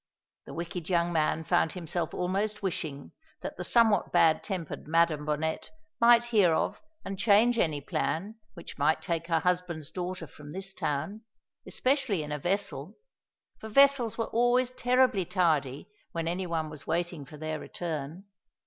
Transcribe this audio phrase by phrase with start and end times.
[0.47, 3.11] The wicked young man found himself almost wishing
[3.41, 8.79] that the somewhat bad tempered Madam Bonnet might hear of and change any plan which
[8.79, 11.21] might take her husband's daughter from this town,
[11.67, 12.95] especially in a vessel;
[13.59, 18.23] for vessels were always terribly tardy when any one was waiting for their return.